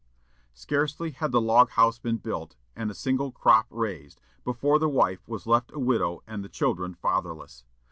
[0.55, 5.27] Scarcely had the log house been built, and a single crop raised, before the wife
[5.27, 7.65] was left a widow and the children fatherless.